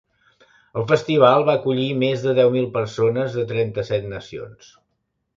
El 0.79 0.85
festival 0.91 1.43
va 1.49 1.53
acollir 1.59 1.85
més 2.03 2.23
de 2.27 2.33
deu 2.39 2.49
mil 2.55 2.65
persones 2.77 3.35
de 3.41 3.43
trenta-set 3.51 4.09
nacions. 4.15 4.73